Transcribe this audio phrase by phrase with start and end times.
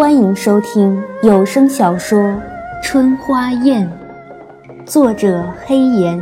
[0.00, 2.18] 欢迎收听有声小说
[2.82, 3.86] 《春花宴》，
[4.86, 6.18] 作者黑岩，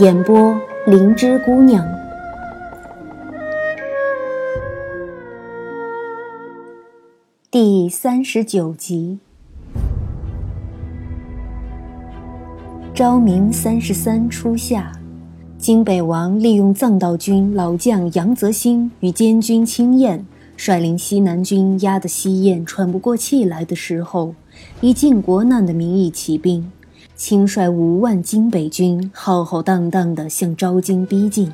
[0.00, 0.52] 演播
[0.84, 1.86] 灵芝姑娘。
[7.52, 9.20] 第三十九集，
[12.92, 14.90] 昭明三十三初夏，
[15.56, 20.26] 金北王利用藏道军老将杨泽兴与监军青燕。
[20.58, 24.34] 率领西南军压得西燕喘不过气来的时候，
[24.80, 26.72] 以靖国难的名义起兵，
[27.14, 31.52] 亲率五万金北军浩浩荡荡地向昭京逼近，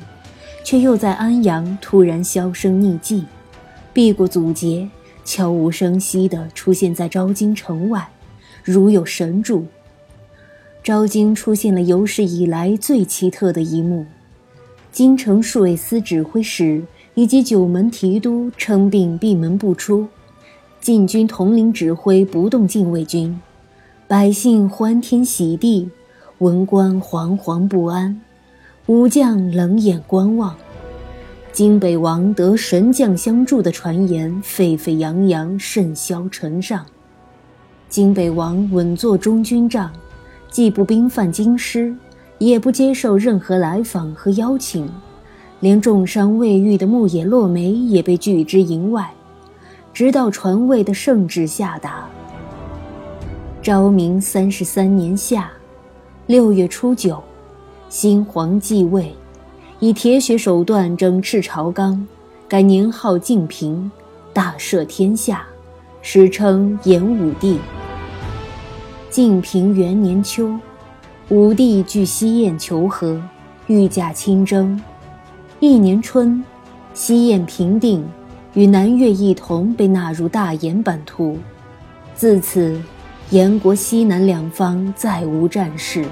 [0.63, 3.25] 却又在安阳突然销声匿迹，
[3.93, 4.89] 避过阻截，
[5.23, 8.09] 悄无声息地出现在昭京城外，
[8.63, 9.67] 如有神助。
[10.83, 14.07] 昭京出现了有史以来最奇特的一幕：
[14.91, 16.83] 京城戍卫司指挥使。
[17.15, 20.07] 以及九门提督称病闭门不出，
[20.79, 23.41] 禁军统领指挥不动禁卫军，
[24.07, 25.89] 百姓欢天喜地，
[26.39, 28.21] 文官惶惶不安，
[28.87, 30.55] 武将冷眼观望。
[31.53, 36.85] 金北王得神将相助的传言沸沸扬扬，甚嚣尘上。
[37.87, 39.89] 金北王稳坐中军帐，
[40.51, 41.95] 既不兵犯京师，
[42.39, 44.85] 也不接受任何来访和邀请。
[45.59, 49.09] 连重伤未愈的牧野落梅也被拒之营外，
[49.93, 52.07] 直到传位的圣旨下达。
[53.61, 55.49] 昭明三十三年夏，
[56.27, 57.23] 六月初九，
[57.89, 59.15] 新皇继位，
[59.79, 62.05] 以铁血手段整治朝纲，
[62.47, 63.89] 改年号靖平，
[64.33, 65.43] 大赦天下，
[66.01, 67.57] 史称延武帝。
[69.09, 70.53] 靖平元年秋，
[71.29, 73.19] 武帝据西燕求和，
[73.67, 74.79] 御驾亲征。
[75.61, 76.43] 一年春，
[76.93, 78.05] 西燕平定，
[78.55, 81.37] 与南越一同被纳入大燕版图。
[82.13, 82.77] 自此，
[83.29, 86.03] 燕国西南两方再无战事。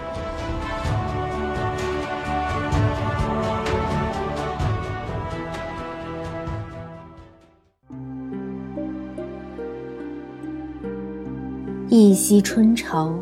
[11.89, 13.13] 一夕春潮，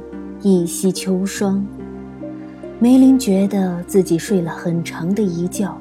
[0.42, 1.66] 一夕秋霜。
[2.80, 5.76] 梅林觉得自己睡了很长的一觉。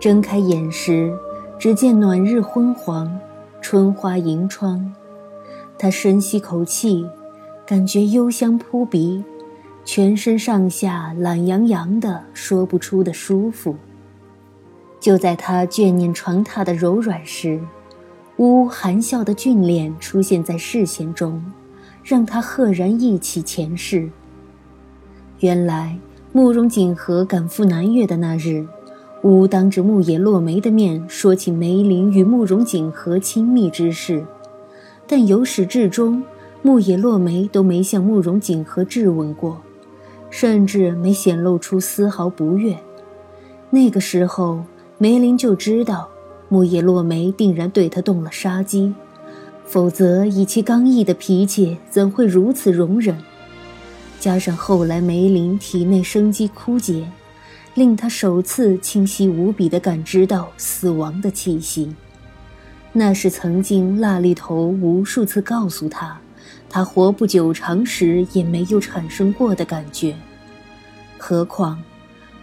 [0.00, 1.12] 睁开眼时，
[1.58, 3.18] 只见暖日昏黄，
[3.60, 4.94] 春花迎窗。
[5.76, 7.04] 他深吸口气，
[7.66, 9.24] 感觉幽香扑鼻，
[9.84, 13.74] 全身上下懒洋洋的，说不出的舒服。
[15.00, 17.60] 就在他眷念床榻的柔软时，
[18.36, 21.44] 乌含笑的俊脸出现在视线中，
[22.04, 24.08] 让他赫然忆起前世。
[25.40, 25.98] 原来
[26.32, 28.64] 慕容锦和赶赴南越的那日。
[29.22, 34.24] 吾当着牧野落梅的面说起梅林与慕容锦和亲密之事，
[35.08, 36.22] 但由始至终，
[36.62, 39.60] 牧野落梅都没向慕容锦和质问过，
[40.30, 42.78] 甚至没显露出丝毫不悦。
[43.70, 44.62] 那个时候，
[44.98, 46.08] 梅林就知道
[46.48, 48.94] 牧野落梅定然对他动了杀机，
[49.64, 53.18] 否则以其刚毅的脾气，怎会如此容忍？
[54.20, 57.04] 加上后来梅林体内生机枯竭。
[57.78, 61.94] 令他首次清晰无比地感知到死亡的气息，
[62.92, 66.18] 那是曾经蜡力头无数次告诉他，
[66.68, 70.12] 他活不久长时也没有产生过的感觉。
[71.16, 71.80] 何况，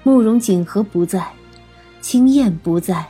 [0.03, 1.27] 慕容锦和不在，
[1.99, 3.05] 青燕不在，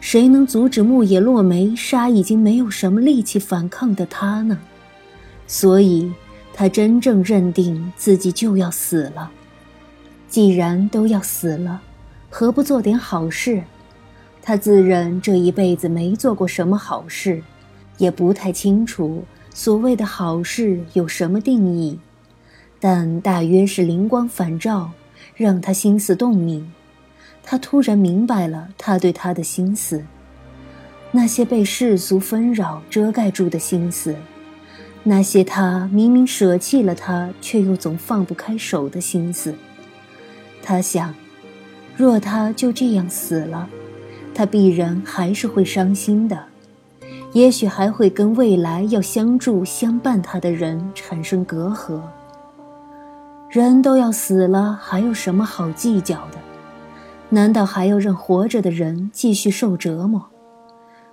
[0.00, 4.56] 谁能阻止牧野落梅杀已经没有什么力气反抗的他呢？
[5.48, 6.12] 所以，
[6.54, 9.32] 他真正认定自己就要死了。
[10.28, 11.82] 既然都要死了，
[12.28, 13.62] 何不做点好事？
[14.42, 17.42] 他自认这一辈子没做过什么好事，
[17.98, 21.98] 也不太清楚所谓的好事有什么定义，
[22.78, 24.90] 但大约是灵光返照，
[25.34, 26.72] 让他心思动明。
[27.42, 30.04] 他突然明白了他对他的心思，
[31.12, 34.14] 那些被世俗纷扰遮盖住的心思，
[35.04, 39.54] 那些他明明舍弃了他却又总放不开手的心思。
[40.68, 41.14] 他想，
[41.96, 43.68] 若他就这样死了，
[44.34, 46.42] 他必然还是会伤心的，
[47.32, 52.00] 也许还会跟未来要相助相伴他的人产生隔阂。
[53.48, 56.38] 人都要死了，还有什么好计较的？
[57.28, 60.26] 难道还要让活着的人继续受折磨？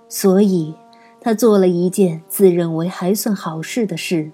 [0.08, 0.74] 所以，
[1.20, 4.32] 他做了一件自认为还算好事的事，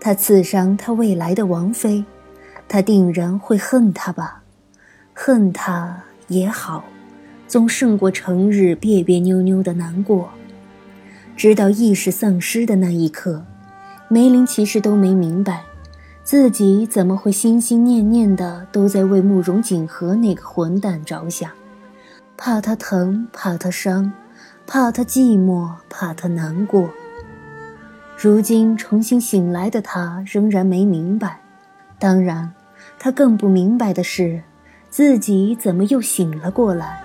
[0.00, 2.04] 他刺伤他未来的王妃。
[2.72, 4.42] 他定然会恨他吧，
[5.12, 6.82] 恨他也好，
[7.46, 10.30] 总胜过成日别别扭扭的难过。
[11.36, 13.44] 直到意识丧失的那一刻，
[14.08, 15.64] 梅林其实都没明白，
[16.24, 21.50] 自己怎么会心心念念的都在为慕容锦和那个混蛋着想，
[22.38, 24.10] 怕他疼，怕他伤，
[24.66, 26.88] 怕他寂寞，怕他难过。
[28.16, 31.40] 如今重新醒来的他仍然没明白，
[31.98, 32.50] 当然，
[33.04, 34.44] 他更不明白的是，
[34.88, 37.02] 自己怎么又醒了过来。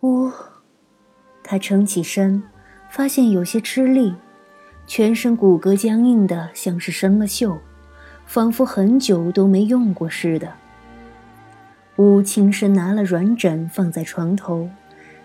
[0.00, 0.32] 呜，
[1.44, 2.42] 他撑起身。
[2.90, 4.12] 发现有些吃力，
[4.84, 7.56] 全身骨骼僵硬的像是生了锈，
[8.26, 10.52] 仿佛很久都没用过似的。
[11.96, 14.68] 乌轻声拿了软枕放在床头，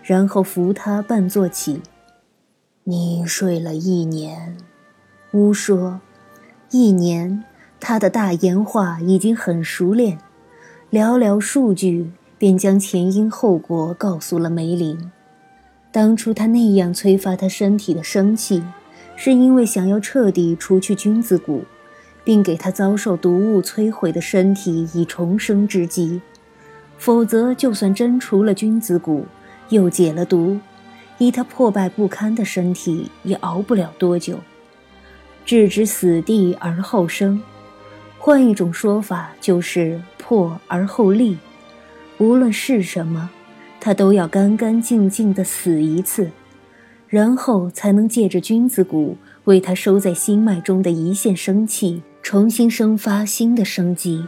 [0.04, 1.82] 然后扶他半坐起。
[2.84, 4.56] 你睡了一年，
[5.32, 6.00] 乌说，
[6.70, 7.44] 一年。
[7.80, 10.18] 他的大言话已经很熟练，
[10.90, 15.10] 寥寥数句便将前因后果告诉了梅林。
[15.90, 18.62] 当初他那样催发他身体的生气，
[19.16, 21.64] 是因为想要彻底除去君子骨，
[22.24, 26.20] 并给他遭受毒物摧毁的身体以重生之机。
[26.98, 29.24] 否则，就算真除了君子骨，
[29.70, 30.58] 又解了毒，
[31.16, 34.38] 以他破败不堪的身体，也熬不了多久。
[35.44, 37.40] 置之死地而后生，
[38.28, 41.38] 换一种说法就是破而后立。
[42.18, 43.30] 无论是什么。
[43.80, 46.30] 他都要干干净净的死一次，
[47.08, 54.26] 然后才能借着君子骨为他收在心脉中的一线生气，重新生发新的生机。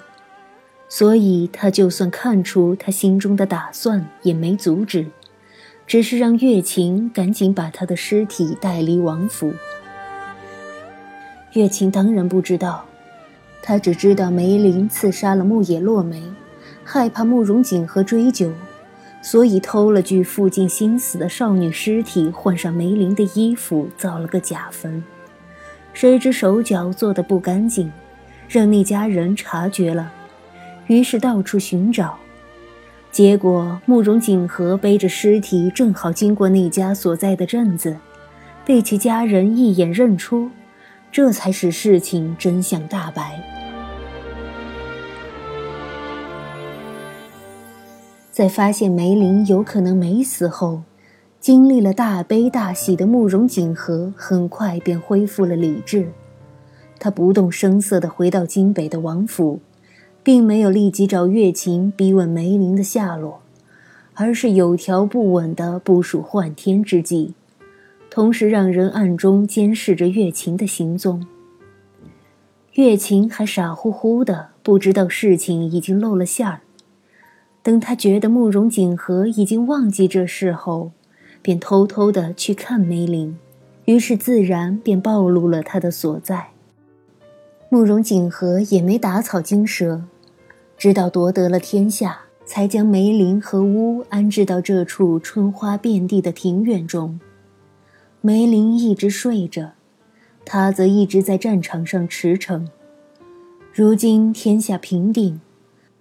[0.89, 5.09] 所以，他就算看出他心中的打算，也没阻止，
[5.87, 9.53] 只是让月琴赶紧把他的尸体带离王府。
[11.53, 12.87] 月琴当然不知道，
[13.63, 16.23] 他只知道梅林刺杀了木野落梅，
[16.83, 18.51] 害怕慕容景和追究。
[19.23, 25.05] 所以偷了具附近新死的少女尸体，换上梅林的衣服，造了个假坟。
[25.93, 27.93] 谁知手脚做的不干净，
[28.49, 30.11] 让那家人察觉了，
[30.87, 32.17] 于是到处寻找。
[33.13, 37.97] 结果慕容景和背着尸体正好经过那家所在的镇子，
[38.65, 40.49] 被其家人一眼认出，
[41.13, 43.41] 这才使事情真相大白。
[48.31, 50.83] 在发现梅林有可能没死后，
[51.41, 56.11] 经历了大悲大喜的慕容锦和很快便恢复了理智。
[56.99, 59.61] 他不动声色地回到京北的王府，
[60.23, 63.41] 并没有立即找月琴逼问梅林的下落，
[64.15, 67.35] 而是有条不紊地部署换天之计，
[68.11, 71.25] 同时让人暗中监视着月琴的行踪。
[72.75, 76.61] 月琴还傻乎乎的，不知道事情已经露了馅儿。
[77.63, 80.91] 等他觉得慕容锦和已经忘记这事后，
[81.41, 83.39] 便偷偷的去看梅林，
[83.85, 86.49] 于是自然便暴露了他的所在。
[87.69, 90.03] 慕容锦和也没打草惊蛇，
[90.77, 97.21] 直到夺得了天下，才将梅林和乌安置到这处春花遍地的庭院中。
[98.23, 99.73] 梅林一直睡着，
[100.45, 102.67] 他则一直在战场上驰骋。
[103.73, 105.41] 如今天下平定。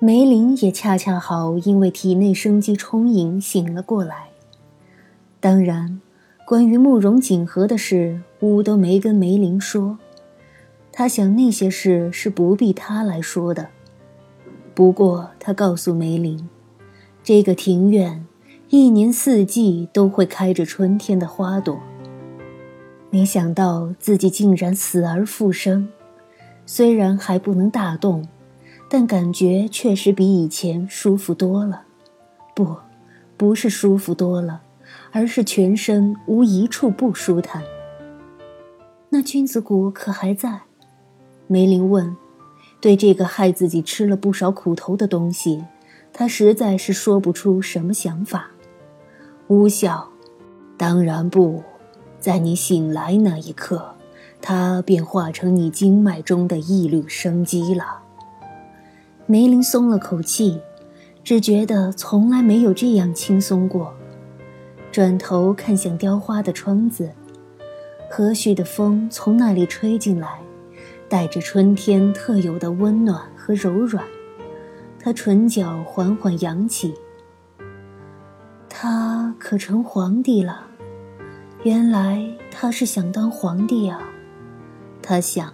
[0.02, 4.30] 梅林也恰恰好，因为体内生机充盈，醒了过来。
[5.42, 6.00] 当然，
[6.46, 9.98] 关于慕容锦和的事，乌都没跟梅林说。
[10.92, 13.68] 他想那些事是不必他来说的。
[14.74, 16.48] 不过，他告诉梅林，
[17.22, 18.26] 这个庭院
[18.70, 21.78] 一年四季都会开着春天的花朵。
[23.10, 25.90] 没想到自己竟然死而复生，
[26.66, 28.28] 虽然还不能大动。
[28.92, 31.84] 但感觉确实比以前舒服多了，
[32.56, 32.76] 不，
[33.38, 34.64] 不是舒服多了，
[35.12, 37.62] 而是全身无一处不舒坦。
[39.10, 40.62] 那君子骨可还在？
[41.46, 42.18] 梅林问。
[42.82, 45.64] 对这个害自己吃了不少苦头的东西，
[46.12, 48.50] 他实在是说不出什么想法。
[49.50, 50.10] 巫笑，
[50.78, 51.62] 当然不，
[52.20, 53.96] 在你醒来那一刻，
[54.42, 58.00] 它便化成你经脉中的一缕生机了。
[59.26, 60.60] 梅林松了口气，
[61.24, 63.94] 只觉得从来没有这样轻松过。
[64.92, 67.12] 转头看向雕花的窗子，
[68.10, 70.40] 和煦的风从那里吹进来，
[71.08, 74.04] 带着春天特有的温暖和柔软。
[75.00, 76.94] 他唇角缓缓扬起。
[78.68, 80.69] 他可成皇帝了？
[81.64, 84.10] 原来他是想当皇帝啊！
[85.02, 85.54] 他想，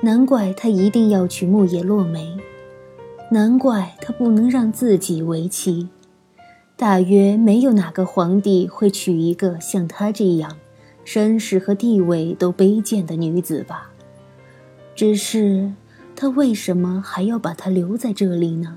[0.00, 2.36] 难怪他一定要娶木叶落梅。
[3.30, 5.88] 难怪他不能让自己为妻，
[6.76, 10.56] 大约没有哪个皇帝会娶一个像他这样
[11.04, 13.90] 身世和地位都卑贱的女子吧。
[14.94, 15.72] 只是，
[16.14, 18.76] 他为什么还要把她留在这里呢？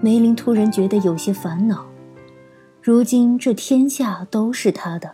[0.00, 1.86] 梅林突然觉得有些烦恼。
[2.86, 5.10] 如今这天下都是他的，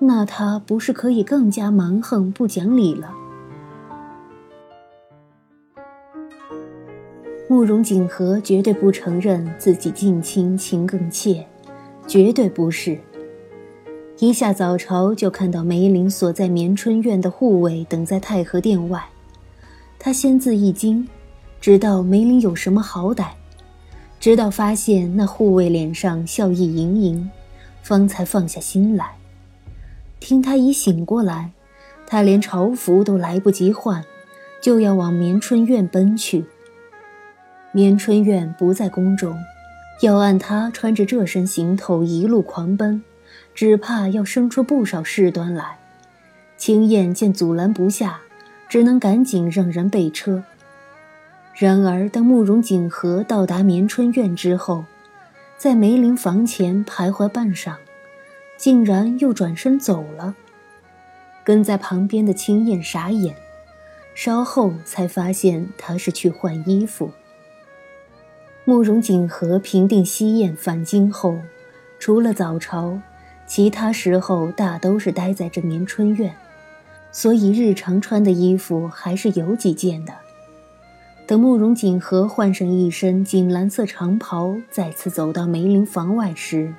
[0.00, 3.10] 那他不是可以更加蛮横不讲理了？
[7.48, 11.46] 慕容锦和绝对不承认自己近亲情更怯，
[12.06, 12.98] 绝对不是。
[14.18, 19.02] 一下早朝就看到梅林所在绵春院的护卫等在太和殿外，
[19.98, 21.08] 他先自一惊，
[21.62, 23.28] 知道梅林有什么好歹，
[24.20, 27.30] 直到发现那护卫脸上笑意盈盈，
[27.82, 29.12] 方才放下心来。
[30.20, 31.52] 听他一醒过来，
[32.06, 34.04] 他连朝服都来不及换，
[34.60, 36.44] 就要往绵春院奔去。
[37.72, 39.34] 绵春院不在宫中，
[40.02, 43.02] 要按他穿着这身行头一路狂奔，
[43.54, 45.78] 只怕要生出不少事端来。
[46.58, 48.20] 青燕见阻拦不下，
[48.68, 50.44] 只能赶紧让人备车。
[51.60, 54.86] 然而，当慕容锦和到达绵春院之后，
[55.58, 57.74] 在梅林房前徘徊半晌，
[58.56, 60.34] 竟然又转身走了。
[61.44, 63.36] 跟在旁边的青燕傻眼，
[64.14, 67.10] 稍后才发现他是去换衣服。
[68.64, 71.36] 慕容锦和平定西宴返京后，
[71.98, 72.98] 除了早朝，
[73.46, 76.34] 其他时候大都是待在这绵春院，
[77.12, 80.14] 所以日常穿的衣服还是有几件的。
[81.30, 86.74] 等慕容锦和换上一身锦蓝色长袍，再次走到梅林房外时，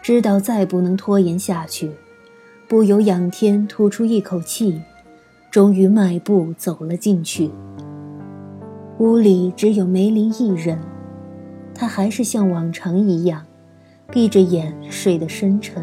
[0.00, 1.90] 知道再不能拖延下去，
[2.68, 4.80] 不由仰天吐出一口气，
[5.50, 7.50] 终于迈步走了进去。
[8.98, 10.78] 屋里只有梅林一人。
[11.74, 13.44] 他还是像往常一样，
[14.08, 15.82] 闭着眼睡得深沉。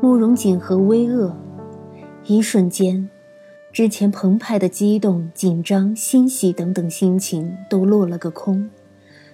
[0.00, 1.32] 慕容锦和微愕，
[2.26, 3.10] 一瞬间，
[3.72, 8.68] 之前澎湃的激动、紧张、欣喜等等心情都落了个空，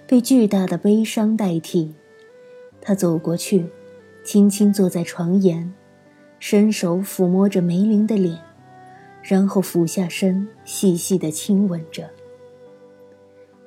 [0.05, 1.95] 被巨大的悲伤代替。
[2.79, 3.65] 他走过去，
[4.23, 5.73] 轻轻坐在床沿，
[6.39, 8.37] 伸手抚摸着梅林的脸，
[9.23, 12.07] 然后俯下身，细细地亲吻着。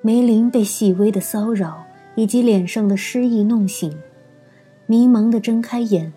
[0.03, 1.85] 梅林被细微的骚扰
[2.15, 3.93] 以及脸上的失意弄醒，
[4.87, 6.13] 迷茫地睁开眼，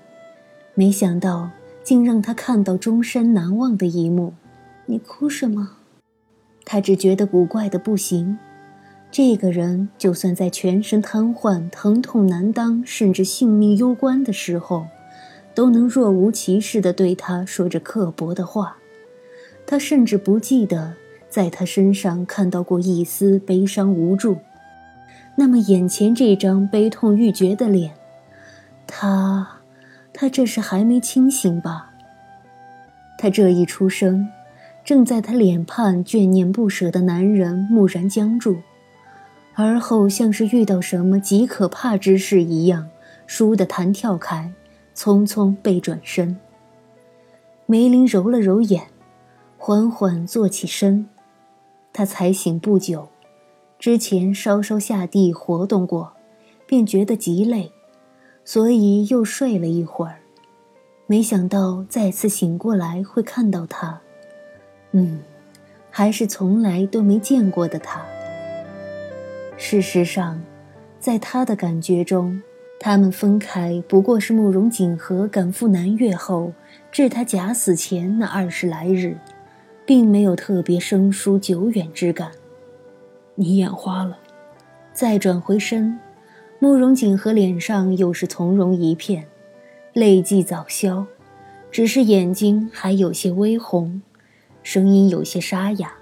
[0.75, 1.49] 没想到
[1.83, 4.31] 竟让他看到终身难忘的一幕。
[4.85, 5.77] 你哭什么？
[6.65, 8.37] 他只觉得古怪的不行。
[9.11, 14.87] 这个人就算在全身瘫痪、疼痛难当，甚至性命攸关的时候，
[15.53, 18.77] 都能若无其事地对他说着刻薄的话。
[19.65, 20.93] 他甚至不记得。
[21.29, 24.37] 在他身上看到过一丝悲伤无助，
[25.35, 27.95] 那么眼前这张悲痛欲绝的脸，
[28.85, 29.61] 他，
[30.13, 31.89] 他这是还没清醒吧？
[33.17, 34.29] 他这一出声，
[34.83, 38.57] 正在他脸畔眷念不舍的男人蓦然僵住，
[39.53, 42.89] 而后像是遇到什么极可怕之事一样，
[43.27, 44.51] 倏地弹跳开，
[44.93, 46.37] 匆匆背转身。
[47.65, 48.87] 梅林揉了揉眼，
[49.57, 51.07] 缓缓坐起身。
[51.93, 53.07] 他才醒不久，
[53.79, 56.11] 之前稍稍下地活动过，
[56.67, 57.71] 便觉得极累，
[58.43, 60.17] 所以又睡了一会儿。
[61.05, 64.01] 没想到再次醒过来会看到他，
[64.93, 65.19] 嗯，
[65.91, 68.01] 还是从来都没见过的他。
[69.57, 70.41] 事实上，
[70.99, 72.41] 在他的感觉中，
[72.79, 76.53] 他们分开不过是慕容锦和赶赴南越后，
[76.91, 79.17] 至他假死前那二十来日。
[79.85, 82.31] 并没有特别生疏久远之感。
[83.35, 84.17] 你眼花了，
[84.93, 85.99] 再转回身，
[86.59, 89.25] 慕容锦和脸上又是从容一片，
[89.91, 91.05] 泪迹早消，
[91.69, 94.01] 只是眼睛还有些微红，
[94.63, 95.93] 声音有些沙哑，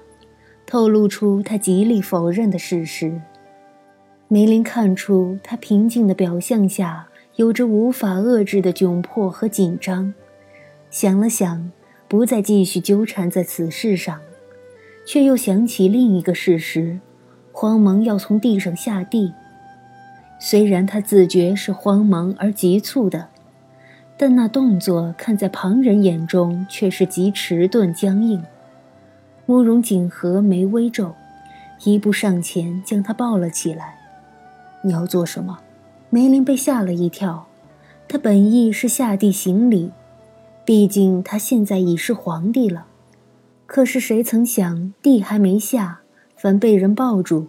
[0.65, 3.19] 透露出他极力否认的事实。
[4.29, 10.13] 梅林看出他平静的表象下有着无法遏制的窘迫和紧张，
[10.89, 11.71] 想了想。
[12.07, 14.19] 不再继续纠缠在此事上，
[15.05, 16.99] 却又想起另一个事实，
[17.53, 19.31] 慌忙要从地上下地。
[20.37, 23.29] 虽然他自觉是慌忙而急促的，
[24.21, 28.39] 但那动作看在旁人眼中却是极迟钝僵硬。
[29.47, 31.15] 慕容锦和眉微皱，
[31.85, 33.97] 一步上前将他抱了起来。
[34.83, 35.57] 你要做什么？
[36.11, 37.47] 梅林被吓了一跳，
[38.07, 39.89] 他本意是下地行礼。
[40.63, 42.85] 毕竟他现在已是皇帝了，
[43.65, 46.01] 可是谁曾想地还没下，
[46.35, 47.47] 反被人抱住。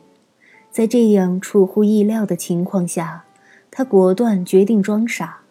[0.71, 3.25] 在这样出乎意料的情况下，
[3.71, 5.41] 他果断决定装傻。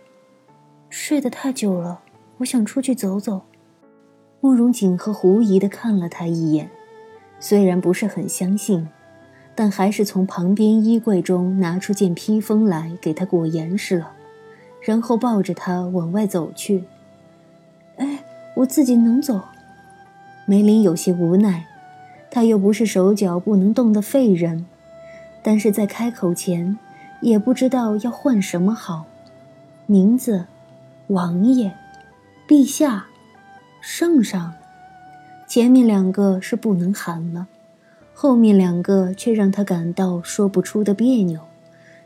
[0.94, 2.02] 睡得太久了，
[2.40, 3.44] 我想出去走走。
[4.42, 6.70] 慕容锦和狐疑的看了他一眼，
[7.40, 8.90] 虽然不是很相信，
[9.56, 14.12] 但还是从旁边衣柜中拿出件披风来给他裹严实了，
[14.82, 16.84] 然后抱着他往外走去。
[17.96, 18.26] 哎，
[18.58, 19.40] 我自己能走。
[20.46, 21.68] 梅林有些无奈，
[22.30, 24.66] 他又不是手脚不能动的废人，
[25.42, 26.78] 但是在开口前，
[27.22, 29.06] 也不知道要换什么好。
[29.86, 30.46] 名字，
[31.12, 31.74] 王爷，
[32.48, 33.08] 陛下。
[33.82, 34.54] 圣上，
[35.46, 37.48] 前面两个是不能喊了，
[38.14, 41.42] 后面两个却让他感到说不出的别扭，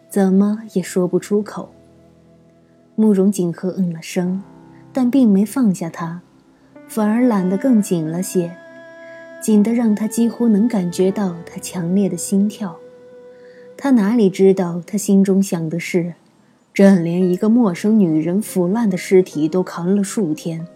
[0.10, 1.70] 怎么也说不出口。
[2.96, 4.42] 慕容锦和嗯了声，
[4.92, 6.22] 但并没放下他，
[6.88, 8.58] 反而揽得更紧了些，
[9.40, 12.76] 紧得让他几乎能感觉到他强烈的心跳。
[13.78, 16.16] 他哪里知道，他心中想的是，
[16.75, 20.67] 朕连一个陌生女人腐烂的尸体都扛了数天。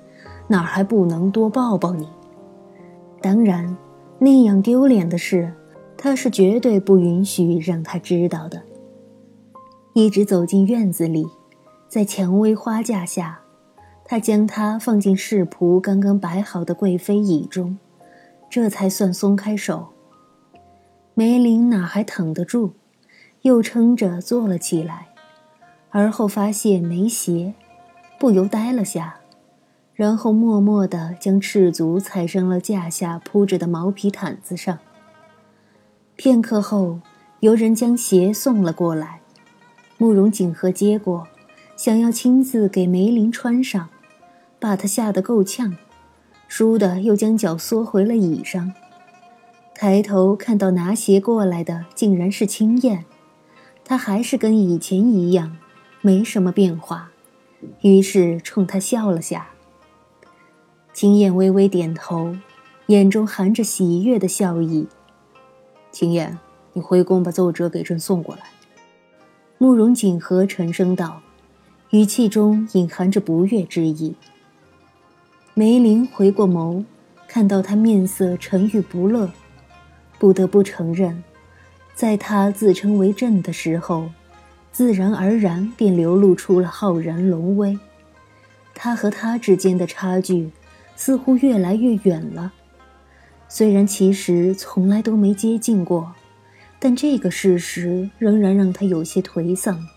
[0.48, 2.08] 哪还不能多抱抱你？
[3.22, 3.78] 当然，
[4.18, 5.54] 那样丢脸的事，
[5.98, 8.64] 他是绝对不允许让他知道的。
[9.94, 11.28] 一直走进院子里，
[11.90, 13.42] 在蔷薇花架下，
[14.06, 17.78] 他将它放进侍仆刚刚摆好的贵妃椅中，
[18.50, 19.90] 这才算松开手。
[21.14, 22.72] 梅林哪还疼得住，
[23.42, 25.09] 又撑着坐了起来，
[25.92, 27.54] 而后发现没鞋，
[28.20, 29.16] 不由呆了下。
[29.94, 34.80] 然后默默地将赤足踩上了架下铺着的毛皮毯子上。
[36.16, 37.02] 片刻后，
[37.42, 39.20] 有人将鞋送了过来，
[39.98, 41.28] 慕容景和接过，
[41.76, 43.90] 想要亲自给梅林穿上，
[44.58, 45.76] 把他吓得够呛，
[46.50, 48.74] 倏地又将脚缩回了椅上。
[49.76, 53.04] 抬头看到拿鞋过来的竟然是青燕，
[53.84, 55.58] 他还是跟以前一样，
[56.02, 57.12] 没什么变化，
[57.82, 59.50] 于是冲他笑了下。
[60.94, 62.36] 青燕微微点头，
[62.88, 64.88] 眼中含着喜悦的笑意。
[65.92, 66.40] 青燕，
[66.74, 68.44] 你回宫把奏折给朕送过来。
[69.58, 71.22] 慕容锦和沉声道，
[71.90, 74.16] 语气中隐含着不悦之意。
[75.54, 76.86] 梅林回过眸，
[77.28, 79.30] 看到他面色沉郁不乐，
[80.18, 81.22] 不得不承认，
[81.94, 84.10] 在他自称为朕的时候，
[84.72, 87.78] 自然而然便流露出了浩然龙威。
[88.74, 90.52] 他和他之间的差距。
[91.02, 92.52] 似乎越来越远了，
[93.48, 96.12] 虽然其实从来都没接近过，
[96.78, 99.88] 但这个事实仍然让他有些颓丧。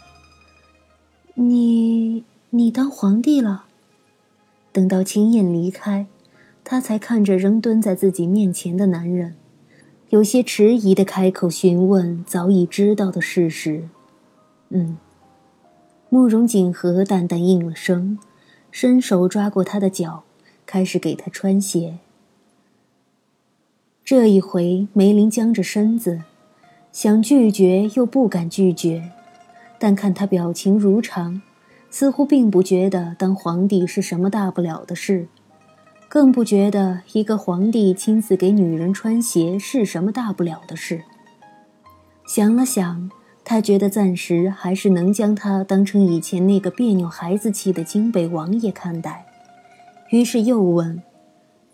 [1.34, 3.64] 你你当皇帝了？
[4.70, 6.06] 等到青燕离开，
[6.62, 9.34] 他才看着仍蹲在自己面前的男人，
[10.10, 13.88] 有些迟疑的开口询问早已知道的事实。
[14.72, 14.96] 嗯，
[16.08, 18.18] 慕容锦和淡淡应了声，
[18.70, 20.24] 伸手抓过他的脚。
[20.64, 21.98] 开始给他穿鞋。
[24.04, 26.22] 这一回，梅林僵着身子，
[26.90, 29.10] 想拒绝又不敢拒绝，
[29.78, 31.42] 但看他表情如常，
[31.90, 35.28] 似乎并不觉得当皇帝是什么大不了的事，
[36.08, 41.02] 更不觉得一个皇帝亲自给女人穿鞋是什么大不了的事。
[42.24, 43.10] 想了想，
[43.44, 49.26] 他觉得暂时还是能将他当成以前那个别扭孩子气的京北王爷看待。
[50.10, 51.02] 于是又问：“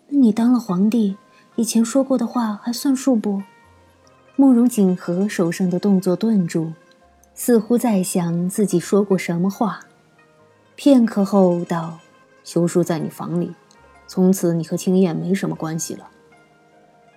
[0.09, 1.17] 那你当了皇帝，
[1.55, 3.43] 以前说过的话还算数不？”
[4.35, 6.73] 慕容锦和手上的动作顿住，
[7.35, 9.81] 似乎在想自己说过什么话。
[10.75, 11.99] 片刻后道
[12.43, 13.53] ：“休书在你房里，
[14.07, 16.07] 从此你和青燕没什么关系了。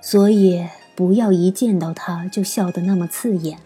[0.01, 3.59] 所以不要一见到他就笑得那么刺眼。”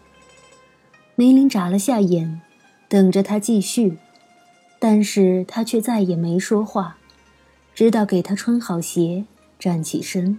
[1.18, 2.42] 梅林眨了下眼，
[2.90, 3.96] 等着他继续，
[4.78, 6.98] 但是他却再也没说话。
[7.74, 9.24] 直到给他穿好鞋，
[9.58, 10.38] 站起身。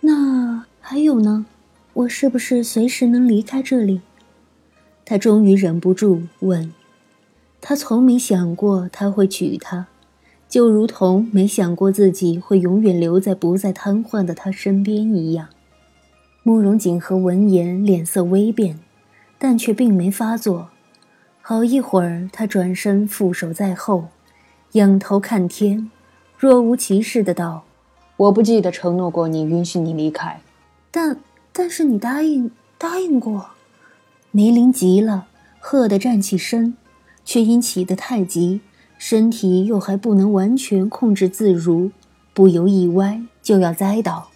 [0.00, 1.46] 那还有呢？
[1.92, 4.00] 我是不是随时能离开这里？
[5.04, 6.72] 他终于忍不住问。
[7.60, 9.88] 他从没想过他会娶她，
[10.48, 15.48] 就如同没想过自己会永远留在不再瘫痪的他身边一样。
[16.44, 18.78] 慕容锦和闻言脸色微变，
[19.44, 20.70] 但却并没发作。
[21.42, 24.08] 好一会儿，他转身负手在后，
[24.72, 25.90] 仰头看天。
[26.38, 27.64] 若无其事的道
[28.16, 30.40] ：“我不记得承诺过你，允许你离开。
[30.90, 31.18] 但
[31.52, 33.50] 但是你答应答应过。”
[34.32, 35.26] 梅林急了，
[35.60, 36.74] 喝得站起身，
[37.22, 38.62] 却因起得太急，
[38.96, 41.90] 身体又还不能完全控制自如，
[42.32, 44.30] 不由一歪，就要栽倒。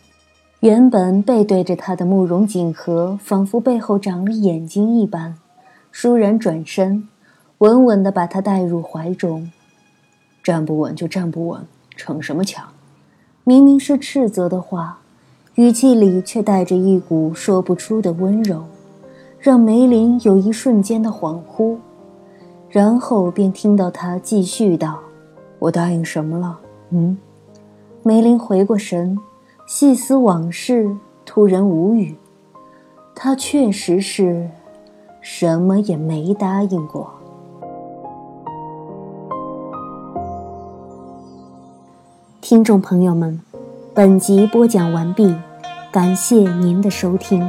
[0.61, 5.37] 原本背对着他的慕容锦和，仿佛背后长了眼睛一般，
[5.92, 7.07] 倏然转身，
[7.59, 9.53] 稳稳地把他带入怀中。
[10.42, 12.66] 站不稳就站不稳，逞什么强？
[13.44, 14.99] 明明是斥责的话，
[15.55, 18.64] 语气里却带着一股说不出的温柔，
[19.38, 21.77] 让梅林有一瞬间的恍惚，
[22.68, 24.99] 然后便听到他继续道
[25.61, 26.59] ：“我答应什么了？
[26.90, 27.16] 嗯？”
[28.03, 29.16] 梅林回过神，
[29.70, 32.16] 细思往事，突然无语。
[33.14, 34.48] 他确实是
[35.20, 37.11] 什么也没答应过。
[42.40, 43.38] 听众朋友们，
[43.92, 45.37] 本集播讲完毕，
[45.92, 47.46] 感谢您的收听。